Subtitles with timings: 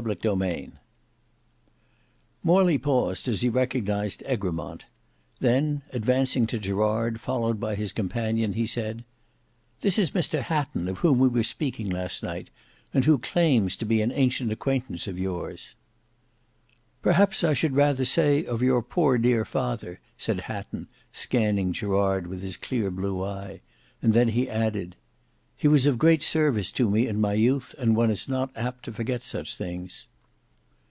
[0.00, 0.78] Book 4 Chapter 9
[2.42, 4.86] Morley paused as he recognised Egremont;
[5.40, 9.04] then advancing to Gerard, followed by his companion, he said,
[9.82, 12.48] "This is Mr Hatton of whom we were speaking last night,
[12.94, 15.74] and who claims to be an ancient acquaintance of yours."
[17.02, 22.40] "Perhaps I should rather say of your poor dear father," said Hatton, scanning Gerard with
[22.40, 23.60] his clear blue eye,
[24.00, 24.96] and then he added,
[25.62, 28.82] "He was of great service to me in my youth, and one is not apt
[28.86, 30.06] to forget such things."